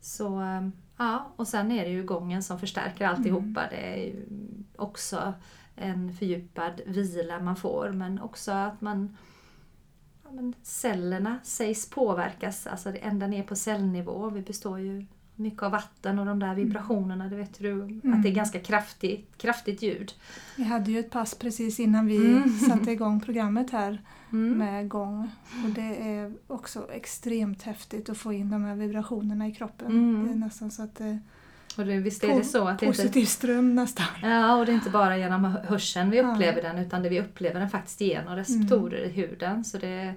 så 0.00 0.40
eh, 0.40 0.68
ja, 0.96 1.32
och 1.36 1.48
sen 1.48 1.72
är 1.72 1.84
det 1.84 1.90
ju 1.90 2.02
gången 2.02 2.42
som 2.42 2.58
förstärker 2.58 3.06
alltihopa. 3.06 3.66
Mm. 3.66 3.70
Det 3.70 3.76
är 3.76 3.96
ju 3.96 4.26
också 4.76 5.34
en 5.76 6.12
fördjupad 6.12 6.80
vila 6.86 7.40
man 7.40 7.56
får 7.56 7.90
men 7.90 8.20
också 8.20 8.52
att 8.52 8.80
man 8.80 9.16
ja, 10.24 10.30
cellerna 10.62 11.38
sägs 11.42 11.90
påverkas, 11.90 12.66
alltså 12.66 12.92
det 12.92 12.98
ända 12.98 13.26
ner 13.26 13.42
på 13.42 13.56
cellnivå. 13.56 14.30
Vi 14.30 14.42
består 14.42 14.78
ju 14.80 15.06
mycket 15.38 15.62
av 15.62 15.70
vatten 15.72 16.18
och 16.18 16.26
de 16.26 16.38
där 16.38 16.54
vibrationerna, 16.54 17.28
det 17.28 17.36
vet 17.36 17.58
du, 17.58 17.82
att 18.14 18.22
det 18.22 18.28
är 18.28 18.32
ganska 18.34 18.60
kraftigt, 18.60 19.28
kraftigt 19.36 19.82
ljud. 19.82 20.12
Vi 20.56 20.64
hade 20.64 20.90
ju 20.92 20.98
ett 20.98 21.10
pass 21.10 21.34
precis 21.34 21.80
innan 21.80 22.06
vi 22.06 22.16
Mm. 22.16 22.48
satte 22.68 22.90
igång 22.92 23.20
programmet 23.20 23.70
här 23.70 24.02
Mm. 24.32 24.58
med 24.58 24.88
gång. 24.88 25.30
Och 25.64 25.70
det 25.70 26.08
är 26.10 26.32
också 26.46 26.86
extremt 26.92 27.62
häftigt 27.62 28.08
att 28.08 28.18
få 28.18 28.32
in 28.32 28.50
de 28.50 28.64
här 28.64 28.74
vibrationerna 28.74 29.48
i 29.48 29.52
kroppen. 29.52 29.86
Mm. 29.86 30.26
Det 30.26 30.32
är 30.32 30.36
nästan 30.36 30.70
så 30.70 30.82
att 30.82 30.94
det 30.96 31.18
Och 31.76 31.86
det, 31.86 31.98
visst 31.98 32.24
är 32.24 32.38
det 32.38 32.44
så 32.44 32.68
att 32.68 32.78
det 32.78 32.86
inte 32.86 33.02
positiv 33.02 33.24
ström 33.26 33.74
nästan. 33.74 34.06
Ja, 34.22 34.54
och 34.56 34.66
det 34.66 34.72
är 34.72 34.74
inte 34.74 34.90
bara 34.90 35.18
genom 35.18 35.44
hörseln 35.44 36.10
vi 36.10 36.16
Ja. 36.16 36.32
upplever 36.32 36.62
den 36.62 36.78
utan 36.78 37.02
det 37.02 37.08
vi 37.08 37.20
upplever 37.20 37.60
den 37.60 37.70
faktiskt 37.70 38.00
genom 38.00 38.36
receptorer 38.36 39.04
i 39.04 39.08
huden. 39.08 39.64
Så 39.64 39.78
det, 39.78 40.02
eh, 40.02 40.12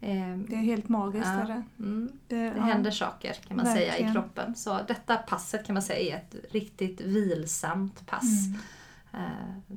Det 0.00 0.54
är 0.54 0.56
helt 0.56 0.88
magiskt. 0.88 1.26
Ja. 1.26 1.40
Är 1.40 1.46
det. 1.46 1.62
mm, 1.78 2.12
Det, 2.28 2.36
det 2.50 2.60
händer 2.60 2.90
saker 2.90 3.32
kan 3.32 3.56
man 3.56 3.66
säga 3.66 3.82
i 3.86 3.88
Verkligen. 3.88 4.12
kroppen. 4.12 4.54
Så 4.54 4.80
detta 4.88 5.16
passet 5.16 5.66
kan 5.66 5.74
man 5.74 5.82
säga 5.82 6.16
är 6.16 6.20
ett 6.20 6.52
riktigt 6.52 7.00
vilsamt 7.00 8.06
pass. 8.06 8.46
Mm. 8.46 9.24
Eh, 9.26 9.76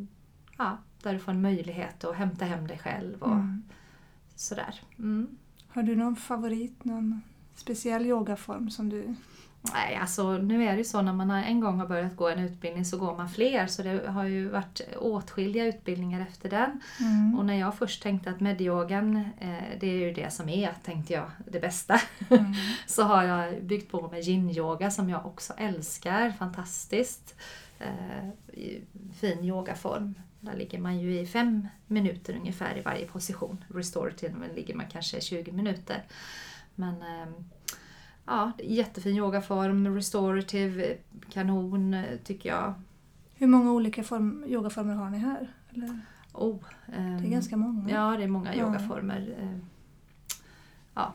ja, 0.58 0.78
där 1.04 1.14
du 1.14 1.20
får 1.20 1.32
en 1.32 1.42
möjlighet 1.42 2.04
att 2.04 2.16
hämta 2.16 2.46
hem 2.46 2.68
dig 2.68 2.78
själv 2.80 3.24
och 3.24 3.32
Mm. 3.36 3.64
sådär. 4.36 4.82
Mm. 5.00 5.28
Har 5.68 5.84
du 5.84 5.96
någon 5.96 6.16
favorit, 6.16 6.86
någon 6.86 7.22
speciell 7.56 8.06
yogaform 8.06 8.70
som 8.70 8.90
du... 8.90 9.16
Nej, 9.74 9.96
alltså 9.96 10.38
nu 10.38 10.64
är 10.64 10.72
det 10.72 10.78
ju 10.78 10.84
så 10.84 11.02
när 11.02 11.14
man 11.14 11.32
en 11.32 11.60
gång 11.60 11.80
har 11.80 11.88
börjat 11.88 12.16
gå 12.16 12.30
en 12.30 12.40
utbildning 12.40 12.86
så 12.86 12.98
går 12.98 13.18
man 13.18 13.30
fler 13.30 13.68
så 13.68 13.84
det 13.84 14.08
har 14.08 14.24
ju 14.24 14.50
varit 14.50 14.82
åtskilliga 14.98 15.66
utbildningar 15.66 16.22
efter 16.22 16.50
den. 16.50 16.82
Mm. 17.00 17.38
Och 17.40 17.46
när 17.46 17.60
jag 17.60 17.76
först 17.76 18.04
tänkte 18.04 18.30
att 18.30 18.40
medyogan, 18.40 19.16
eh, 19.40 19.80
det 19.80 19.88
är 19.88 20.00
ju 20.00 20.14
det 20.14 20.34
som 20.34 20.50
är, 20.50 20.74
tänkte 20.84 21.14
jag, 21.14 21.32
det 21.52 21.60
bästa. 21.60 22.02
Mm. 22.30 22.54
så 22.88 23.04
har 23.04 23.24
jag 23.24 23.64
byggt 23.64 23.92
på 23.92 24.08
med 24.08 24.24
yin-yoga 24.24 24.92
som 24.92 25.10
jag 25.10 25.26
också 25.26 25.54
älskar, 25.58 26.32
fantastiskt. 26.32 27.36
Eh, 27.80 28.30
fin 29.20 29.44
yogaform. 29.44 30.16
Där 30.40 30.56
ligger 30.56 30.80
man 30.80 31.00
ju 31.00 31.20
i 31.20 31.26
fem 31.26 31.68
minuter 31.88 32.36
ungefär 32.36 32.78
i 32.78 32.82
varje 32.82 33.06
position. 33.06 33.64
Restorative 33.68 34.36
ligger 34.56 34.76
man 34.76 34.86
kanske 34.92 35.22
20 35.22 35.52
minuter. 35.52 36.04
Men 36.76 37.02
eh, 37.02 37.28
ja, 38.28 38.52
jättefin 38.64 39.16
yogaform, 39.18 39.96
restorative, 39.96 40.98
kanon 41.30 42.04
tycker 42.24 42.50
jag. 42.50 42.74
Hur 43.36 43.48
många 43.48 43.72
olika 43.72 44.04
form, 44.04 44.44
yogaformer 44.48 44.94
har 44.94 45.10
ni 45.10 45.18
här? 45.18 45.48
Eller? 45.70 46.00
Oh, 46.34 46.58
Det 46.86 46.96
ehm, 46.96 47.16
är 47.26 47.30
ganska 47.30 47.58
många. 47.58 47.90
Ja, 47.90 48.18
det 48.18 48.24
är 48.24 48.28
många 48.28 48.56
Ja. 48.56 48.62
yogaformer. 48.62 49.36
Eh, 49.42 49.58
Ja, 50.94 51.14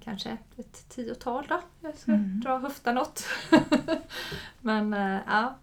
kanske 0.00 0.36
ett 0.56 0.88
tiotal 0.88 1.46
då. 1.48 1.60
Jag 1.80 1.96
ska 1.96 2.12
Mm. 2.12 2.40
dra 2.40 2.58
höften 2.58 2.98
åt. 2.98 3.24
Men 4.60 4.94
eh, 4.94 5.18
ja. 5.26 5.54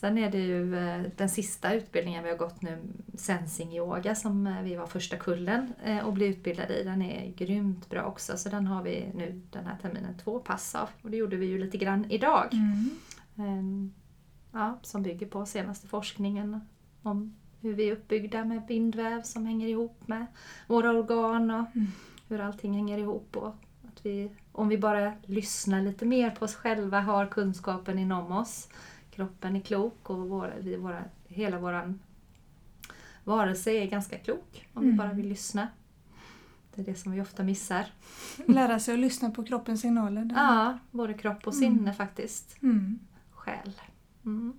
Sen 0.00 0.18
är 0.18 0.30
det 0.30 0.38
ju 0.38 0.76
eh, 0.76 1.02
den 1.16 1.28
sista 1.28 1.74
utbildningen 1.74 2.24
vi 2.24 2.30
har 2.30 2.36
gått 2.36 2.62
nu, 2.62 2.78
sensing 3.14 3.72
yoga 3.72 4.14
som 4.14 4.46
eh, 4.46 4.62
vi 4.62 4.76
var 4.76 4.86
första 4.86 5.16
kullen 5.16 5.72
eh, 5.84 6.06
och 6.06 6.12
blev 6.12 6.28
utbildade 6.28 6.80
i. 6.80 6.84
Den 6.84 7.02
är 7.02 7.32
grymt 7.32 7.90
bra 7.90 8.02
också 8.04 8.36
så 8.36 8.48
den 8.48 8.66
har 8.66 8.82
vi 8.82 9.10
nu 9.14 9.42
den 9.50 9.66
här 9.66 9.76
terminen 9.82 10.18
två 10.24 10.38
pass 10.38 10.74
av. 10.74 10.88
Och 11.02 11.10
det 11.10 11.16
gjorde 11.16 11.36
vi 11.36 11.46
ju 11.46 11.58
lite 11.58 11.78
grann 11.78 12.10
idag. 12.10 12.48
Mm. 12.52 12.90
Ehm, 13.36 13.92
ja, 14.52 14.78
som 14.82 15.02
bygger 15.02 15.26
på 15.26 15.46
senaste 15.46 15.86
forskningen 15.86 16.60
om 17.02 17.36
hur 17.60 17.74
vi 17.74 17.88
är 17.88 17.92
uppbyggda 17.92 18.44
med 18.44 18.66
bindväv 18.66 19.22
som 19.22 19.46
hänger 19.46 19.68
ihop 19.68 20.08
med 20.08 20.26
våra 20.66 20.90
organ 20.90 21.50
och 21.50 21.66
Mm. 21.76 21.86
hur 22.28 22.40
allting 22.40 22.74
hänger 22.74 22.98
ihop. 22.98 23.36
Och 23.36 23.54
att 23.88 24.06
vi, 24.06 24.30
om 24.52 24.68
vi 24.68 24.78
bara 24.78 25.12
lyssnar 25.26 25.82
lite 25.82 26.04
mer 26.06 26.30
på 26.30 26.44
oss 26.44 26.54
själva, 26.54 27.00
har 27.00 27.26
kunskapen 27.26 27.98
inom 27.98 28.32
oss, 28.32 28.68
kroppen 29.18 29.56
är 29.56 29.60
klok 29.60 30.10
och 30.10 30.28
våra, 30.28 30.50
vi, 30.60 30.76
våra, 30.76 31.04
hela 31.28 31.58
vår 31.58 31.94
varelse 33.24 33.70
är 33.70 33.86
ganska 33.86 34.18
klok 34.18 34.68
om 34.74 34.82
vi 34.82 34.88
Mm. 34.88 34.96
bara 34.98 35.12
vill 35.12 35.28
lyssna. 35.28 35.68
Det 36.74 36.80
är 36.82 36.84
det 36.86 36.94
som 36.94 37.12
vi 37.12 37.20
ofta 37.20 37.42
missar. 37.42 37.84
Lära 38.46 38.78
sig 38.78 38.94
att 38.94 39.00
lyssna 39.00 39.30
på 39.30 39.44
kroppens 39.44 39.80
signaler. 39.80 40.24
där. 40.24 40.36
Ja, 40.36 40.78
både 40.90 41.14
kropp 41.14 41.46
och 41.46 41.54
sinne 41.54 41.78
Mm. 41.82 41.94
faktiskt. 41.94 42.62
Mm. 42.62 42.98
Själ. 43.30 43.72
Mm. 44.24 44.52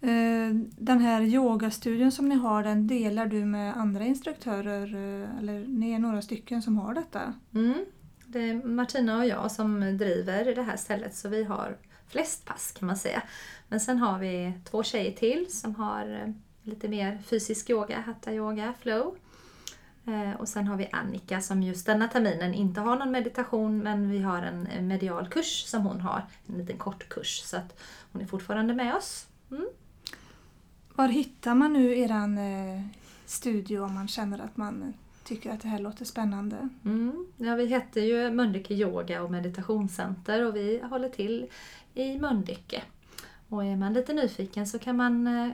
Eh, 0.00 0.54
Den 0.78 0.98
här 1.00 1.22
yogastudion 1.22 2.12
som 2.12 2.28
ni 2.28 2.34
har, 2.34 2.62
den 2.64 2.86
delar 2.86 3.26
du 3.26 3.44
med 3.44 3.76
andra 3.76 4.04
instruktörer? 4.04 4.94
eh, 4.94 5.38
Eller 5.38 5.66
ni 5.66 5.90
är 5.92 5.98
några 5.98 6.22
stycken 6.22 6.62
som 6.62 6.76
har 6.78 6.94
detta? 6.94 7.34
Mm. 7.54 7.84
Det 8.26 8.38
är 8.50 8.54
Martina 8.68 9.18
och 9.18 9.26
jag 9.26 9.50
som 9.52 9.80
driver 9.98 10.54
det 10.54 10.62
här 10.62 10.76
stället 10.76 11.14
så 11.16 11.28
vi 11.28 11.44
har 11.44 11.76
flest 12.14 12.44
pass 12.44 12.72
kan 12.72 12.86
man 12.86 12.96
säga. 12.96 13.22
Men 13.68 13.80
sen 13.80 13.98
har 13.98 14.18
vi 14.18 14.52
två 14.64 14.82
tjejer 14.82 15.12
till 15.12 15.46
som 15.50 15.74
har 15.74 16.08
eh, 16.08 16.32
lite 16.62 16.88
mer 16.88 17.18
fysisk 17.26 17.70
yoga, 17.70 18.00
hatta 18.00 18.32
yoga, 18.32 18.74
flow. 18.80 19.16
Eh, 20.06 20.40
och 20.40 20.48
sen 20.48 20.66
har 20.66 20.76
vi 20.76 20.88
Annika 20.92 21.40
som 21.40 21.62
just 21.62 21.86
denna 21.86 22.08
terminen 22.08 22.54
inte 22.54 22.80
har 22.80 22.96
någon 22.96 23.10
meditation 23.10 23.78
men 23.78 24.10
vi 24.10 24.18
har 24.18 24.42
en 24.42 24.88
medial 24.88 25.28
kurs 25.28 25.64
som 25.66 25.82
hon 25.82 26.00
har, 26.00 26.22
en 26.46 26.58
liten 26.58 26.78
kort 26.78 27.08
kurs 27.08 27.42
så 27.44 27.56
att 27.56 27.80
hon 28.12 28.22
är 28.22 28.26
fortfarande 28.26 28.74
med 28.74 28.94
oss. 28.94 29.26
Mm. 29.50 29.68
Var 30.94 31.08
hittar 31.08 31.54
man 31.54 31.72
nu 31.72 31.98
eran 31.98 32.38
eh, 32.38 32.82
studio 33.26 33.80
om 33.80 33.94
man 33.94 34.08
känner 34.08 34.38
att 34.38 34.56
man 34.56 34.94
tycker 35.24 35.50
att 35.50 35.60
det 35.60 35.68
här 35.68 35.78
låter 35.78 36.04
spännande? 36.04 36.68
Mm. 36.84 37.26
Ja, 37.36 37.54
vi 37.54 37.66
heter 37.66 38.00
ju 38.00 38.30
Mölnlycke 38.30 38.74
Yoga 38.74 39.22
och 39.22 39.30
Meditationscenter 39.30 40.46
och 40.46 40.56
vi 40.56 40.82
håller 40.82 41.08
till 41.08 41.46
i 41.94 42.18
Mölnlycke. 42.18 42.82
Och 43.48 43.64
är 43.64 43.76
man 43.76 43.92
lite 43.92 44.12
nyfiken 44.12 44.66
så 44.66 44.78
kan 44.78 44.96
man 44.96 45.26
eh, 45.26 45.50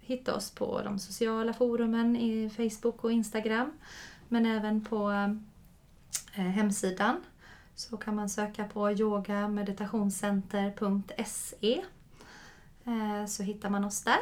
hitta 0.00 0.34
oss 0.34 0.50
på 0.50 0.80
de 0.84 0.98
sociala 0.98 1.52
forumen 1.52 2.16
i 2.16 2.50
Facebook 2.50 3.04
och 3.04 3.12
Instagram. 3.12 3.72
Men 4.28 4.46
även 4.46 4.84
på 4.84 5.10
eh, 6.34 6.42
hemsidan 6.42 7.16
så 7.74 7.96
kan 7.96 8.16
man 8.16 8.28
söka 8.28 8.64
på 8.64 8.92
yogameditationscenter.se 8.92 11.82
eh, 12.84 13.26
så 13.26 13.42
hittar 13.42 13.70
man 13.70 13.84
oss 13.84 14.02
där. 14.02 14.20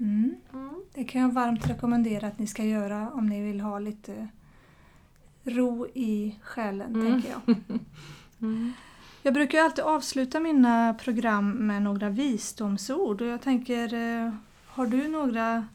Mm. 0.00 0.34
Mm. 0.52 0.82
Det 0.94 1.04
kan 1.04 1.20
jag 1.22 1.32
varmt 1.32 1.70
rekommendera 1.70 2.26
att 2.26 2.38
ni 2.38 2.46
ska 2.46 2.64
göra 2.64 3.10
om 3.10 3.26
ni 3.28 3.42
vill 3.42 3.60
ha 3.60 3.78
lite 3.78 4.28
ro 5.44 5.86
i 5.94 6.36
själen, 6.42 6.94
Mm. 6.94 7.12
tänker 7.12 7.30
jag. 7.30 7.56
Mm. 8.40 8.72
Jag 9.22 9.34
brukar 9.34 9.58
alltid 9.62 9.84
avsluta 9.84 10.40
mina 10.40 10.94
program 10.94 11.50
med 11.50 11.82
några 11.82 12.08
visdomsord 12.08 13.20
och 13.20 13.26
jag 13.26 13.40
tänker, 13.42 13.94
eh, 13.94 14.32
har 14.66 14.86
du 14.86 15.08
några 15.08 15.66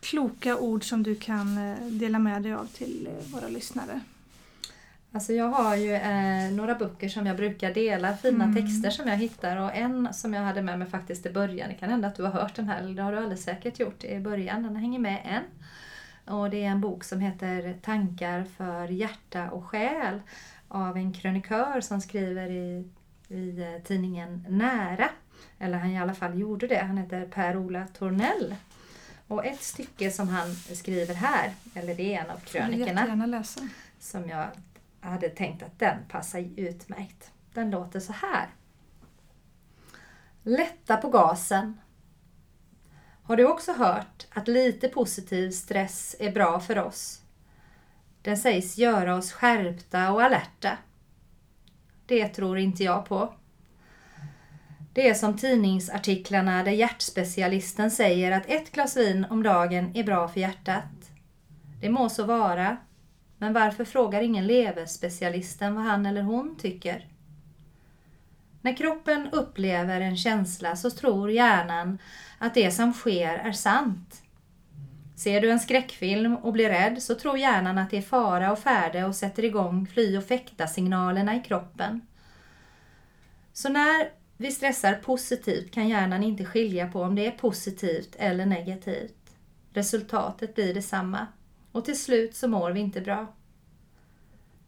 kloka 0.00 0.56
ord 0.58 0.84
som 0.88 1.02
du 1.02 1.14
kan 1.14 1.58
eh, 1.58 1.76
dela 1.86 2.18
med 2.18 2.42
dig 2.42 2.54
av 2.54 2.66
till 2.66 3.08
eh, 3.10 3.32
våra 3.34 3.48
lyssnare? 3.48 4.00
Alltså 5.14 5.32
jag 5.32 5.48
har 5.48 5.76
ju 5.76 5.92
eh, 5.94 6.50
några 6.52 6.74
böcker 6.74 7.08
som 7.08 7.26
jag 7.26 7.36
brukar 7.36 7.74
dela, 7.74 8.16
fina 8.16 8.44
Mm. 8.44 8.56
texter 8.56 8.90
som 8.90 9.08
jag 9.08 9.16
hittar 9.16 9.56
och 9.56 9.74
en 9.74 10.14
som 10.14 10.34
jag 10.34 10.42
hade 10.42 10.62
med 10.62 10.78
mig 10.78 10.88
faktiskt 10.88 11.26
i 11.26 11.30
början, 11.30 11.68
det 11.68 11.74
kan 11.74 11.90
hända 11.90 12.08
att 12.08 12.14
du 12.16 12.22
har 12.22 12.30
hört 12.30 12.54
den 12.56 12.68
här, 12.68 12.80
eller 12.80 12.94
det 12.94 13.02
har 13.02 13.12
du 13.12 13.18
alldeles 13.18 13.44
säkert 13.44 13.80
gjort 13.80 14.04
i 14.04 14.20
början, 14.20 14.62
den 14.62 14.76
hänger 14.76 14.98
med 14.98 15.18
än. 15.24 15.42
Och 16.34 16.50
det 16.50 16.64
är 16.64 16.68
en 16.68 16.80
bok 16.80 17.04
som 17.04 17.20
heter 17.20 17.74
Tankar 17.82 18.44
för 18.56 18.88
hjärta 18.88 19.50
och 19.50 19.64
själ 19.64 20.20
av 20.68 20.96
en 20.96 21.12
krönikör 21.12 21.80
som 21.80 22.00
skriver 22.00 22.50
i, 22.50 22.90
i 23.28 23.60
eh, 23.62 23.82
tidningen 23.84 24.46
Nära. 24.48 25.08
Eller 25.58 25.78
han 25.78 25.90
i 25.90 25.98
alla 26.00 26.14
fall 26.14 26.38
gjorde 26.38 26.66
det, 26.66 26.78
han 26.78 26.96
heter 26.98 27.26
Per-Ola 27.26 27.86
Tornell. 27.98 28.54
Och 29.28 29.46
ett 29.46 29.62
stycke 29.62 30.10
som 30.10 30.28
han 30.28 30.54
skriver 30.54 31.14
här, 31.14 31.50
eller 31.74 31.94
det 31.94 32.14
är 32.14 32.20
en 32.24 32.30
av 32.30 32.36
krönikorna 32.36 32.86
jättegärna 33.00 33.26
läsa. 33.26 33.60
som 34.00 34.28
jag 34.28 34.46
hade 35.10 35.28
tänkt 35.28 35.62
att 35.62 35.78
den 35.78 35.98
passar 36.08 36.48
utmärkt. 36.56 37.32
Den 37.54 37.70
låter 37.70 38.00
så 38.00 38.12
här. 38.12 38.48
Lätta 40.42 40.96
på 40.96 41.08
gasen. 41.08 41.80
Har 43.22 43.36
du 43.36 43.46
också 43.46 43.72
hört 43.72 44.26
att 44.30 44.48
lite 44.48 44.88
positiv 44.88 45.50
stress 45.50 46.16
är 46.18 46.32
bra 46.32 46.60
för 46.60 46.78
oss? 46.78 47.22
Den 48.22 48.36
sägs 48.36 48.78
göra 48.78 49.16
oss 49.16 49.32
skärpta 49.32 50.12
och 50.12 50.22
alerta. 50.22 50.78
Det 52.06 52.28
tror 52.28 52.58
inte 52.58 52.84
jag 52.84 53.04
på. 53.06 53.34
Det 54.92 55.08
är 55.08 55.14
som 55.14 55.36
tidningsartiklarna 55.36 56.62
där 56.62 56.72
hjärtspecialisten 56.72 57.90
säger 57.90 58.32
att 58.32 58.46
ett 58.46 58.72
glas 58.72 58.96
vin 58.96 59.26
om 59.30 59.42
dagen 59.42 59.90
är 59.94 60.04
bra 60.04 60.28
för 60.28 60.40
hjärtat. 60.40 61.10
Det 61.80 61.90
må 61.90 62.08
så 62.08 62.24
vara, 62.24 62.76
men 63.42 63.52
varför 63.52 63.84
frågar 63.84 64.22
ingen 64.22 64.46
leverspecialisten 64.46 65.74
vad 65.74 65.84
han 65.84 66.06
eller 66.06 66.22
hon 66.22 66.56
tycker? 66.56 67.06
När 68.60 68.76
kroppen 68.76 69.28
upplever 69.32 70.00
en 70.00 70.16
känsla 70.16 70.76
så 70.76 70.90
tror 70.90 71.30
hjärnan 71.30 71.98
att 72.38 72.54
det 72.54 72.70
som 72.70 72.92
sker 72.92 73.34
är 73.34 73.52
sant. 73.52 74.22
Ser 75.16 75.40
du 75.40 75.50
en 75.50 75.60
skräckfilm 75.60 76.36
och 76.36 76.52
blir 76.52 76.68
rädd 76.68 77.02
så 77.02 77.14
tror 77.14 77.38
hjärnan 77.38 77.78
att 77.78 77.90
det 77.90 77.96
är 77.96 78.02
fara 78.02 78.52
och 78.52 78.58
färde 78.58 79.04
och 79.04 79.16
sätter 79.16 79.44
igång 79.44 79.86
fly 79.86 80.18
och 80.18 80.24
fäkta-signalerna 80.24 81.36
i 81.36 81.40
kroppen. 81.40 82.00
Så 83.52 83.68
när 83.68 84.10
vi 84.36 84.50
stressar 84.50 84.94
positivt 84.94 85.70
kan 85.70 85.88
hjärnan 85.88 86.22
inte 86.22 86.44
skilja 86.44 86.88
på 86.88 87.02
om 87.02 87.14
det 87.14 87.26
är 87.26 87.30
positivt 87.30 88.16
eller 88.18 88.46
negativt. 88.46 89.34
Resultatet 89.72 90.54
blir 90.54 90.74
detsamma 90.74 91.26
och 91.72 91.84
till 91.84 92.00
slut 92.00 92.34
så 92.34 92.48
mår 92.48 92.70
vi 92.70 92.80
inte 92.80 93.00
bra. 93.00 93.34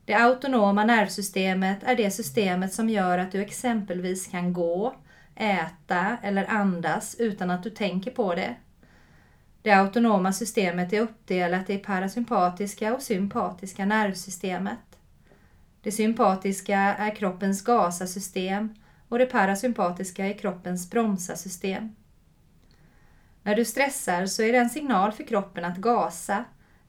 Det 0.05 0.15
autonoma 0.15 0.85
nervsystemet 0.85 1.79
är 1.83 1.97
det 1.97 2.11
systemet 2.11 2.73
som 2.73 2.89
gör 2.89 3.19
att 3.19 3.33
du 3.33 3.41
exempelvis 3.41 4.27
kan 4.27 4.53
gå, 4.53 4.95
äta 5.37 6.17
eller 6.23 6.51
andas 6.51 7.17
utan 7.19 7.51
att 7.51 7.63
du 7.63 7.71
tänker 7.71 8.11
på 8.11 8.35
det. 8.35 8.55
Det 9.63 9.71
autonoma 9.71 10.33
systemet 10.33 10.93
är 10.93 11.01
uppdelat 11.01 11.71
i 11.71 11.79
parasympatiska 11.79 12.95
och 12.95 13.03
sympatiska 13.03 13.85
nervsystemet. 13.85 14.99
Det 15.83 15.93
sympatiska 15.93 16.79
är 16.79 17.15
kroppens 17.15 17.65
gasasystem 17.65 18.75
och 19.09 19.19
det 19.19 19.27
parasympatiska 19.27 20.27
är 20.27 20.39
kroppens 20.39 20.91
bromsasystem. 20.91 21.97
När 23.43 23.55
du 23.57 23.65
stressar 23.65 24.27
så 24.27 24.43
är 24.43 24.53
det 24.53 24.59
en 24.59 24.71
signal 24.71 25.13
för 25.13 25.25
kroppen 25.25 25.65
att 25.65 25.77
gasa, 25.77 26.45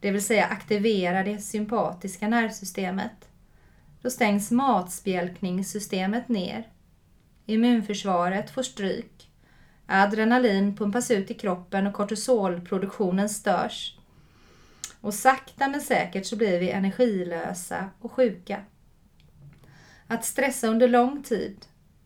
det 0.05 0.11
vill 0.11 0.23
säga 0.23 0.45
aktivera 0.45 1.23
det 1.23 1.39
sympatiska 1.39 2.27
nervsystemet. 2.27 3.29
Då 4.01 4.09
stängs 4.09 4.51
matspjälkningssystemet 4.51 6.29
ner. 6.29 6.67
Immunförsvaret 7.45 8.49
får 8.49 8.63
stryk. 8.63 9.31
Adrenalin 9.85 10.75
pumpas 10.75 11.11
ut 11.11 11.31
i 11.31 11.33
kroppen 11.33 11.87
och 11.87 11.93
kortisolproduktionen 11.93 13.29
störs. 13.29 13.97
Och 15.01 15.13
sakta 15.13 15.67
men 15.67 15.81
säkert 15.81 16.25
så 16.25 16.35
blir 16.35 16.59
vi 16.59 16.69
energilösa 16.69 17.89
och 17.99 18.11
sjuka. 18.11 18.61
Att 20.07 20.25
stressa 20.25 20.67
under 20.67 20.87
lång 20.87 21.23
tid 21.23 21.65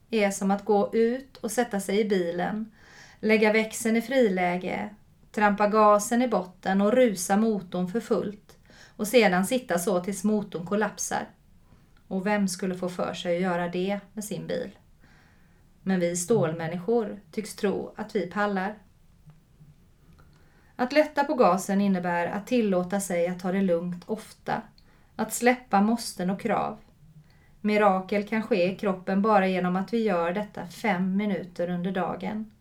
är 0.10 0.32
som 0.32 0.51
att 0.51 0.65
gå 0.65 0.89
ut 0.94 1.38
och 1.38 1.51
sätta 1.51 1.79
sig 1.79 2.00
i 2.00 2.06
bilen, 2.06 2.72
lägga 3.20 3.53
växeln 3.53 3.96
i 3.96 4.01
friläge, 4.01 4.89
trampa 5.32 5.68
gasen 5.68 6.22
i 6.22 6.28
botten 6.28 6.82
och 6.82 6.94
rusa 6.94 7.38
motorn 7.38 7.88
för 7.88 8.00
fullt 8.00 8.58
och 8.96 9.08
sedan 9.08 9.46
sitta 9.46 9.80
så 9.80 10.00
tills 10.00 10.24
motorn 10.24 10.66
kollapsar. 10.66 11.28
Och 12.08 12.26
vem 12.26 12.48
skulle 12.48 12.76
få 12.76 12.90
för 12.90 13.14
sig 13.14 13.36
att 13.36 13.42
göra 13.42 13.68
det 13.68 14.00
med 14.14 14.24
sin 14.24 14.48
bil? 14.48 14.70
Men 15.84 16.00
vi 16.00 16.16
stålmänniskor 16.16 17.20
tycks 17.32 17.56
tro 17.56 17.94
att 17.96 18.16
vi 18.16 18.28
pallar. 18.28 18.76
Att 20.76 20.94
lätta 20.94 21.24
på 21.24 21.34
gasen 21.34 21.82
innebär 21.82 22.28
att 22.28 22.48
tillåta 22.48 23.00
sig 23.00 23.28
att 23.28 23.40
ta 23.40 23.52
det 23.52 23.62
lugnt 23.62 24.04
ofta, 24.06 24.62
att 25.16 25.34
släppa 25.34 25.82
måsten 25.82 26.30
och 26.30 26.42
krav. 26.42 26.78
Mirakel 27.62 28.28
kan 28.28 28.44
ske 28.44 28.72
i 28.72 28.76
kroppen 28.76 29.22
bara 29.22 29.48
genom 29.48 29.76
att 29.76 29.94
vi 29.94 30.04
gör 30.04 30.34
detta 30.34 30.68
fem 30.68 31.18
minuter 31.18 31.70
under 31.70 31.92
dagen. 31.92 32.52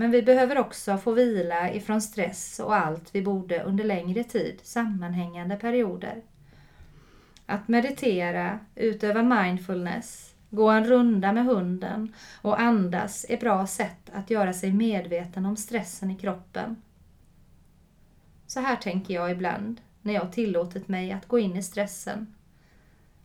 Men 0.00 0.10
vi 0.10 0.22
behöver 0.22 0.58
också 0.58 0.98
få 0.98 1.12
vila 1.12 1.72
ifrån 1.72 2.02
stress 2.02 2.60
och 2.60 2.76
allt 2.76 3.14
vi 3.14 3.22
borde 3.22 3.62
under 3.62 3.84
längre 3.84 4.24
tid, 4.24 4.60
sammanhängande 4.62 5.56
perioder. 5.56 6.22
Att 7.46 7.68
meditera, 7.68 8.58
utöva 8.74 9.22
mindfulness, 9.22 10.34
gå 10.50 10.68
en 10.68 10.84
runda 10.84 11.32
med 11.32 11.44
hunden 11.44 12.14
och 12.42 12.60
andas 12.60 13.26
är 13.28 13.36
bra 13.36 13.66
sätt 13.66 14.10
att 14.12 14.30
göra 14.30 14.52
sig 14.52 14.72
medveten 14.72 15.46
om 15.46 15.56
stressen 15.56 16.10
i 16.10 16.16
kroppen. 16.16 16.76
Så 18.46 18.60
här 18.60 18.76
tänker 18.76 19.14
jag 19.14 19.30
ibland 19.30 19.80
när 20.02 20.14
jag 20.14 20.32
tillåtit 20.32 20.88
mig 20.88 21.12
att 21.12 21.28
gå 21.28 21.38
in 21.38 21.56
i 21.56 21.62
stressen. 21.62 22.34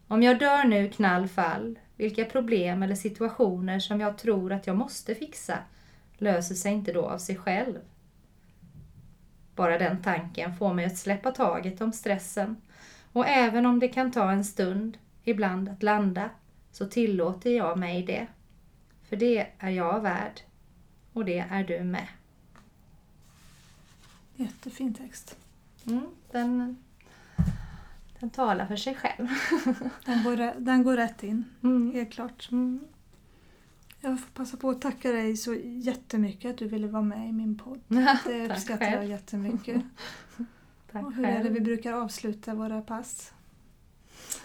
Om 0.07 0.23
jag 0.23 0.39
dör 0.39 0.63
nu 0.63 0.89
knallfall, 0.89 1.79
vilka 1.95 2.25
problem 2.25 2.83
eller 2.83 2.95
situationer 2.95 3.79
som 3.79 3.99
jag 3.99 4.17
tror 4.17 4.53
att 4.53 4.67
jag 4.67 4.75
måste 4.75 5.15
fixa 5.15 5.57
löser 6.17 6.55
sig 6.55 6.73
inte 6.73 6.91
då 6.91 7.05
av 7.05 7.17
sig 7.17 7.35
själv. 7.35 7.79
Bara 9.55 9.77
den 9.77 10.03
tanken 10.03 10.55
får 10.55 10.73
mig 10.73 10.85
att 10.85 10.97
släppa 10.97 11.31
taget 11.31 11.81
om 11.81 11.93
stressen 11.93 12.55
och 13.15 13.27
även 13.27 13.65
om 13.65 13.79
det 13.79 13.87
kan 13.87 14.11
ta 14.11 14.31
en 14.31 14.45
stund, 14.45 14.97
ibland 15.23 15.69
att 15.69 15.83
landa, 15.83 16.29
så 16.71 16.85
tillåter 16.85 17.49
jag 17.49 17.79
mig 17.79 18.03
det. 18.03 18.27
För 19.09 19.15
det 19.15 19.47
är 19.59 19.69
jag 19.69 20.01
värd 20.01 20.41
och 21.13 21.25
det 21.25 21.39
är 21.39 21.63
du 21.63 21.83
med. 21.83 22.07
Jättefin 24.35 24.93
text. 24.93 25.37
Mm, 25.87 26.07
den, 26.31 26.77
den 28.19 28.29
talar 28.29 28.65
för 28.65 28.75
sig 28.75 28.95
själv. 28.95 29.27
den, 30.05 30.23
går, 30.23 30.59
den 30.59 30.83
går 30.83 30.97
rätt 30.97 31.23
in, 31.23 31.43
mm. 31.63 31.93
helt 31.93 32.11
klart. 32.11 32.49
Mm. 32.51 32.87
Jag 34.01 34.19
får 34.19 34.27
passa 34.33 34.57
på 34.57 34.69
att 34.69 34.81
tacka 34.81 35.11
dig 35.11 35.37
så 35.37 35.53
jättemycket 35.63 36.51
att 36.51 36.57
du 36.57 36.67
ville 36.67 36.87
vara 36.87 37.03
med 37.03 37.29
i 37.29 37.31
min 37.31 37.57
podd. 37.57 37.79
Det 38.25 38.51
uppskattar 38.51 38.85
jag 38.85 39.05
jättemycket. 39.05 39.81
Tack 40.91 41.05
och 41.05 41.13
hur 41.13 41.23
själv. 41.23 41.39
är 41.39 41.43
det 41.43 41.49
vi 41.49 41.59
brukar 41.59 41.93
avsluta 41.93 42.53
våra 42.53 42.81
pass? 42.81 43.33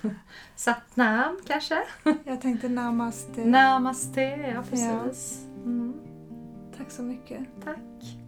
Satnam 0.57 1.37
kanske? 1.47 1.83
Jag 2.25 2.41
tänkte 2.41 2.69
namaste. 2.69 3.45
Namaste, 3.45 4.21
ja 4.21 4.63
precis. 4.71 5.47
Ja. 5.47 5.63
Mm. 5.63 5.95
Tack 6.77 6.91
så 6.91 7.03
mycket. 7.03 7.47
Tack. 7.65 8.20